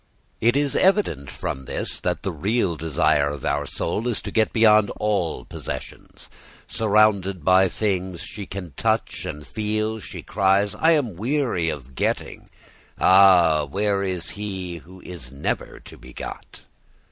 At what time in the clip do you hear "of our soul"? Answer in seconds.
3.29-4.07